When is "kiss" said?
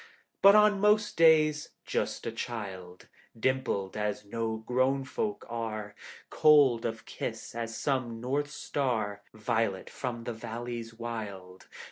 7.05-7.53